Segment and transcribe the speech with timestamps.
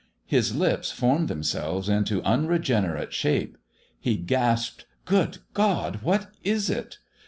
[0.25, 3.55] His lips formed themselves into unregenerate shape.
[3.99, 5.97] He gasped: "Good God!
[6.01, 6.97] What is it?"